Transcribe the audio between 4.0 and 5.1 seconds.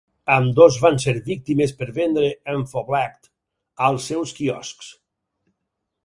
seus quioscs.